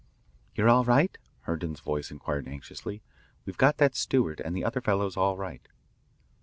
[0.55, 3.03] "You're all right?" Herndon's voice inquired anxiously.
[3.45, 5.61] "We've got that steward and the other fellows all right."